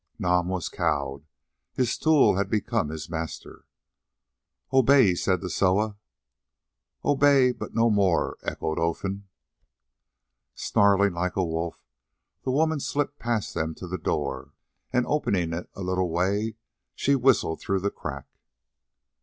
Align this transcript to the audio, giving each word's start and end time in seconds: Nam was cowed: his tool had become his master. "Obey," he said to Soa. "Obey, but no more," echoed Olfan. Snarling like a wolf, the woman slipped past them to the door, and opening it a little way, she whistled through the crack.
Nam 0.17 0.47
was 0.47 0.67
cowed: 0.67 1.27
his 1.75 1.95
tool 1.95 2.35
had 2.35 2.49
become 2.49 2.89
his 2.89 3.07
master. 3.07 3.65
"Obey," 4.73 5.09
he 5.09 5.15
said 5.15 5.41
to 5.41 5.47
Soa. 5.51 5.95
"Obey, 7.05 7.51
but 7.51 7.75
no 7.75 7.87
more," 7.91 8.35
echoed 8.41 8.79
Olfan. 8.79 9.27
Snarling 10.55 11.13
like 11.13 11.35
a 11.35 11.45
wolf, 11.45 11.85
the 12.41 12.49
woman 12.51 12.79
slipped 12.79 13.19
past 13.19 13.53
them 13.53 13.75
to 13.75 13.85
the 13.85 13.99
door, 13.99 14.53
and 14.91 15.05
opening 15.05 15.53
it 15.53 15.69
a 15.75 15.83
little 15.83 16.09
way, 16.09 16.55
she 16.95 17.13
whistled 17.13 17.61
through 17.61 17.81
the 17.81 17.91
crack. 17.91 18.25